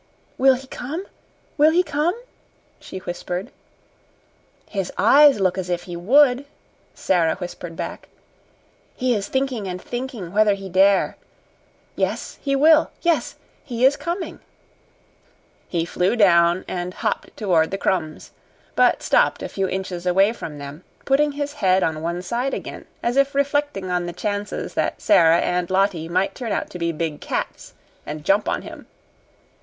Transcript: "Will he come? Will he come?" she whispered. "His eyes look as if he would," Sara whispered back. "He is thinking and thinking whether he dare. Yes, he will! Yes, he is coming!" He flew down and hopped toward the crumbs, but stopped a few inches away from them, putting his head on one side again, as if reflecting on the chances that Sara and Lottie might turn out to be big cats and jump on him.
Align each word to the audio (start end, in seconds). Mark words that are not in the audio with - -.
"Will 0.39 0.55
he 0.55 0.65
come? 0.65 1.05
Will 1.59 1.69
he 1.69 1.83
come?" 1.83 2.15
she 2.79 2.97
whispered. 2.97 3.51
"His 4.67 4.91
eyes 4.97 5.39
look 5.39 5.59
as 5.59 5.69
if 5.69 5.83
he 5.83 5.95
would," 5.95 6.45
Sara 6.95 7.35
whispered 7.35 7.75
back. 7.75 8.09
"He 8.95 9.13
is 9.13 9.27
thinking 9.27 9.67
and 9.67 9.79
thinking 9.79 10.31
whether 10.33 10.55
he 10.55 10.69
dare. 10.69 11.17
Yes, 11.95 12.39
he 12.41 12.55
will! 12.55 12.89
Yes, 13.03 13.35
he 13.63 13.85
is 13.85 13.95
coming!" 13.95 14.39
He 15.69 15.85
flew 15.85 16.15
down 16.15 16.65
and 16.67 16.95
hopped 16.95 17.37
toward 17.37 17.69
the 17.69 17.77
crumbs, 17.77 18.31
but 18.75 19.03
stopped 19.03 19.43
a 19.43 19.49
few 19.49 19.67
inches 19.69 20.07
away 20.07 20.33
from 20.33 20.57
them, 20.57 20.83
putting 21.05 21.33
his 21.33 21.53
head 21.53 21.83
on 21.83 22.01
one 22.01 22.23
side 22.23 22.55
again, 22.55 22.85
as 23.03 23.17
if 23.17 23.35
reflecting 23.35 23.91
on 23.91 24.07
the 24.07 24.13
chances 24.13 24.73
that 24.73 24.99
Sara 24.99 25.37
and 25.41 25.69
Lottie 25.69 26.09
might 26.09 26.33
turn 26.33 26.51
out 26.51 26.71
to 26.71 26.79
be 26.79 26.91
big 26.91 27.21
cats 27.21 27.75
and 28.03 28.25
jump 28.25 28.49
on 28.49 28.63
him. 28.63 28.87